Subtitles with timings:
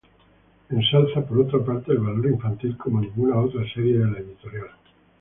[0.71, 4.71] Ensalza, por otra parte, el valor infantil, como ninguna otra serie de la editorial.